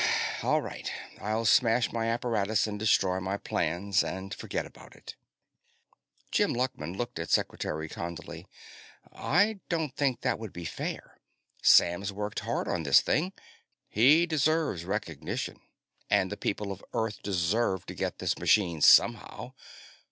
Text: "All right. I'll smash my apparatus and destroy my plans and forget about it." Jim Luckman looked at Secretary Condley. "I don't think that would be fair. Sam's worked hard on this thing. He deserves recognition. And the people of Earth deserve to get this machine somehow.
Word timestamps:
"All 0.41 0.63
right. 0.63 0.91
I'll 1.19 1.45
smash 1.45 1.91
my 1.93 2.07
apparatus 2.07 2.65
and 2.65 2.79
destroy 2.79 3.19
my 3.19 3.37
plans 3.37 4.03
and 4.03 4.33
forget 4.33 4.65
about 4.65 4.95
it." 4.95 5.13
Jim 6.31 6.55
Luckman 6.55 6.97
looked 6.97 7.19
at 7.19 7.29
Secretary 7.29 7.87
Condley. 7.87 8.47
"I 9.13 9.59
don't 9.69 9.95
think 9.95 10.21
that 10.21 10.39
would 10.39 10.53
be 10.53 10.65
fair. 10.65 11.19
Sam's 11.61 12.11
worked 12.11 12.39
hard 12.39 12.67
on 12.67 12.81
this 12.81 12.99
thing. 13.01 13.33
He 13.87 14.25
deserves 14.25 14.85
recognition. 14.85 15.59
And 16.09 16.31
the 16.31 16.35
people 16.35 16.71
of 16.71 16.83
Earth 16.93 17.21
deserve 17.21 17.85
to 17.85 17.93
get 17.93 18.17
this 18.17 18.39
machine 18.39 18.81
somehow. 18.81 19.53